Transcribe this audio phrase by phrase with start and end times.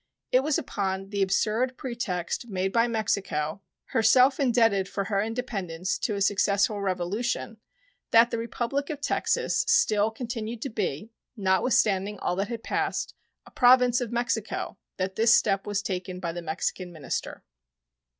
[0.31, 6.15] It was upon the absurd pretext, made by Mexico (herself indebted for her independence to
[6.15, 7.57] a successful revolution),
[8.09, 13.13] that the Republic of Texas still continued to be, notwithstanding all that had passed,
[13.45, 17.43] a Province of Mexico that this step was taken by the Mexican minister.